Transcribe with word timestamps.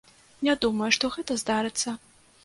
Не 0.45 0.53
думаю, 0.63 0.87
што 0.95 1.11
гэта 1.15 1.37
здарыцца. 1.41 1.93